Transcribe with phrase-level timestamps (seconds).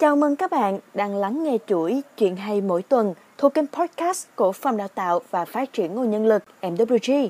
[0.00, 4.26] Chào mừng các bạn đang lắng nghe chuỗi chuyện hay mỗi tuần thuộc kênh podcast
[4.34, 7.28] của Phòng Đào tạo và Phát triển Nguồn Nhân lực MWG.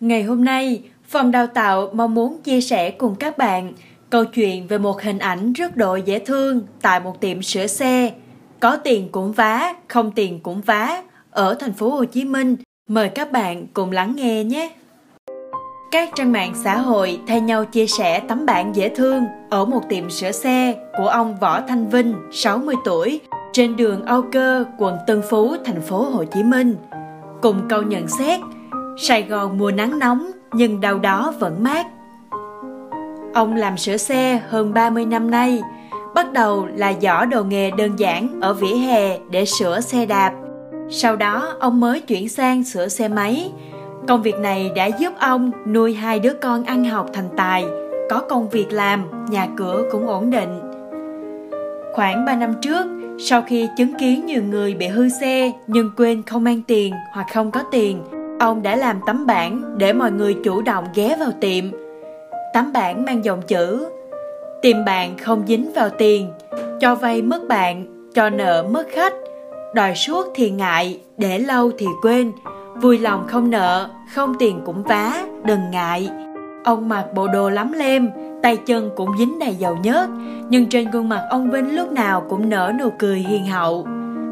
[0.00, 3.72] Ngày hôm nay, Phòng Đào tạo mong muốn chia sẻ cùng các bạn
[4.10, 8.12] câu chuyện về một hình ảnh rất độ dễ thương tại một tiệm sửa xe.
[8.60, 12.56] Có tiền cũng vá, không tiền cũng vá ở thành phố Hồ Chí Minh.
[12.88, 14.70] Mời các bạn cùng lắng nghe nhé.
[15.90, 19.80] Các trang mạng xã hội thay nhau chia sẻ tấm bản dễ thương ở một
[19.88, 23.20] tiệm sửa xe của ông Võ Thanh Vinh, 60 tuổi,
[23.52, 26.76] trên đường Âu Cơ, quận Tân Phú, thành phố Hồ Chí Minh.
[27.42, 28.40] Cùng câu nhận xét,
[28.98, 31.86] Sài Gòn mùa nắng nóng nhưng đâu đó vẫn mát.
[33.34, 35.62] Ông làm sửa xe hơn 30 năm nay,
[36.14, 40.32] bắt đầu là giỏ đồ nghề đơn giản ở vỉa hè để sửa xe đạp.
[40.90, 43.50] Sau đó ông mới chuyển sang sửa xe máy,
[44.08, 47.64] Công việc này đã giúp ông nuôi hai đứa con ăn học thành tài,
[48.10, 50.60] có công việc làm, nhà cửa cũng ổn định.
[51.94, 52.86] Khoảng 3 năm trước,
[53.18, 57.26] sau khi chứng kiến nhiều người bị hư xe nhưng quên không mang tiền hoặc
[57.34, 58.02] không có tiền,
[58.40, 61.64] ông đã làm tấm bảng để mọi người chủ động ghé vào tiệm.
[62.54, 63.86] Tấm bảng mang dòng chữ
[64.62, 66.28] Tìm bạn không dính vào tiền,
[66.80, 69.12] cho vay mất bạn, cho nợ mất khách,
[69.74, 72.32] đòi suốt thì ngại, để lâu thì quên,
[72.82, 76.10] vui lòng không nợ không tiền cũng vá đừng ngại.
[76.64, 78.10] Ông mặc bộ đồ lắm lem
[78.42, 80.08] tay chân cũng dính đầy dầu nhớt
[80.48, 83.86] nhưng trên gương mặt ông vinh lúc nào cũng nở nụ cười hiền hậu.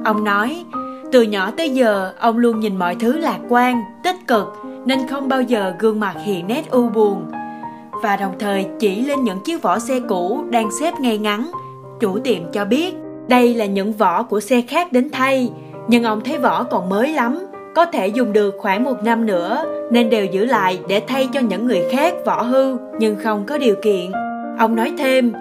[0.05, 0.65] Ông nói
[1.13, 4.53] từ nhỏ tới giờ ông luôn nhìn mọi thứ lạc quan tích cực
[4.85, 7.25] nên không bao giờ gương mặt hiện nét u buồn.
[8.03, 11.51] Và đồng thời chỉ lên những chiếc vỏ xe cũ đang xếp ngay ngắn
[12.01, 12.95] chủ tiệm cho biết
[13.29, 15.51] đây là những vỏ của xe khác đến thay
[15.89, 19.65] nhưng ông thấy vỏ còn mới lắm có thể dùng được khoảng một năm nữa
[19.91, 23.59] nên đều giữ lại để thay cho những người khác vỏ hư nhưng không có
[23.59, 24.13] điều kiện.
[24.59, 25.33] Ông nói thêm,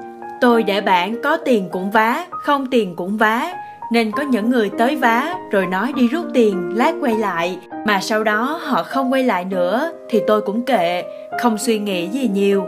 [0.41, 3.53] tôi để bạn có tiền cũng vá, không tiền cũng vá,
[3.91, 7.99] nên có những người tới vá rồi nói đi rút tiền lát quay lại mà
[8.01, 11.03] sau đó họ không quay lại nữa thì tôi cũng kệ,
[11.41, 12.63] không suy nghĩ gì nhiều.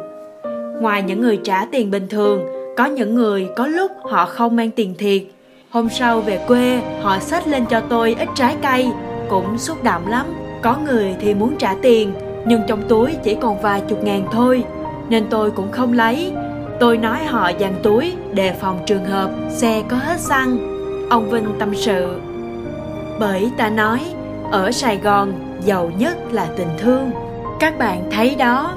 [0.81, 2.45] Ngoài những người trả tiền bình thường,
[2.77, 5.23] có những người có lúc họ không mang tiền thiệt.
[5.69, 8.89] Hôm sau về quê, họ xách lên cho tôi ít trái cây
[9.29, 10.25] cũng xúc động lắm.
[10.61, 12.13] Có người thì muốn trả tiền
[12.45, 14.63] nhưng trong túi chỉ còn vài chục ngàn thôi
[15.09, 16.31] nên tôi cũng không lấy.
[16.79, 20.57] Tôi nói họ dàn túi đề phòng trường hợp xe có hết xăng.
[21.09, 22.19] Ông vinh tâm sự.
[23.19, 23.99] Bởi ta nói
[24.51, 25.33] ở sài gòn
[25.65, 27.11] giàu nhất là tình thương.
[27.59, 28.73] Các bạn thấy đó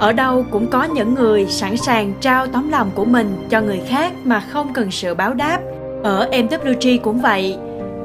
[0.00, 3.80] ở đâu cũng có những người sẵn sàng trao tấm lòng của mình cho người
[3.88, 5.58] khác mà không cần sự báo đáp
[6.02, 7.56] ở mwg cũng vậy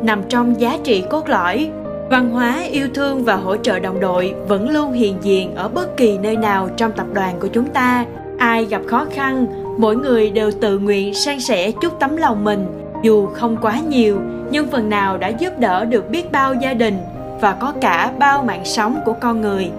[0.02, 1.72] nằm trong giá trị cốt lõi
[2.10, 5.98] Văn hóa yêu thương và hỗ trợ đồng đội vẫn luôn hiện diện ở bất
[5.98, 8.06] kỳ nơi nào trong tập đoàn của chúng ta.
[8.38, 9.46] Ai gặp khó khăn,
[9.78, 12.66] mỗi người đều tự nguyện san sẻ chút tấm lòng mình,
[13.04, 14.20] dù không quá nhiều,
[14.52, 16.98] nhưng phần nào đã giúp đỡ được biết bao gia đình
[17.42, 19.70] và có cả bao mạng sống của con người.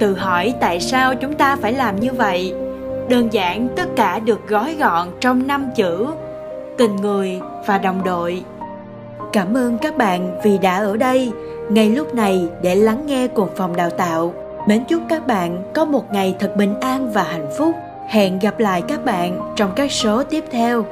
[0.00, 2.54] Tự hỏi tại sao chúng ta phải làm như vậy?
[3.08, 6.06] Đơn giản, tất cả được gói gọn trong năm chữ:
[6.78, 8.42] tình người và đồng đội.
[9.32, 11.32] Cảm ơn các bạn vì đã ở đây
[11.70, 14.34] ngay lúc này, để lắng nghe cùng phòng đào tạo.
[14.68, 17.74] Mến chúc các bạn có một ngày thật bình an và hạnh phúc.
[18.08, 20.84] Hẹn gặp lại các bạn trong các số tiếp theo.